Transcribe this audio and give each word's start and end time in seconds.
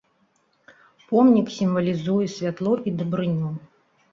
Помнік 1.11 1.47
сімвалізуе 1.57 2.25
святло 2.37 2.73
і 2.87 2.95
дабрыню. 3.03 3.49